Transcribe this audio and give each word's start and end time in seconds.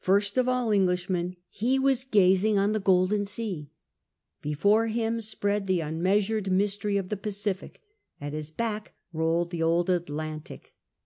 First 0.00 0.36
of 0.36 0.46
all 0.46 0.72
Englishmen 0.72 1.36
he 1.48 1.78
was 1.78 2.04
gazing 2.04 2.58
on 2.58 2.72
the 2.72 2.80
Golden 2.80 3.24
Sea. 3.24 3.70
Before 4.42 4.88
him 4.88 5.22
spread 5.22 5.64
the 5.64 5.80
unmeasured 5.80 6.52
mystery 6.52 6.98
of 6.98 7.08
the 7.08 7.16
Pacific; 7.16 7.80
at 8.20 8.34
his 8.34 8.50
back 8.50 8.92
rolled 9.14 9.48
the 9.48 9.62
old 9.62 9.88
Atlantic. 9.88 10.74